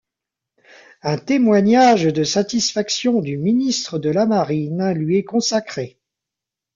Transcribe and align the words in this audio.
Un 1.03 1.19
témoignage 1.19 2.05
de 2.05 2.23
satisfaction 2.23 3.21
du 3.21 3.37
Ministre 3.37 3.99
de 3.99 4.09
la 4.09 4.25
Marine 4.25 4.91
lui 4.93 5.17
est 5.17 5.23
consacré. 5.23 5.99